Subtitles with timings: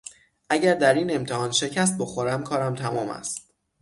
[0.49, 3.49] اگر در این امتحان شکست بخورم کارم تمام است.